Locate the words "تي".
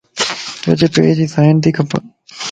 1.63-1.69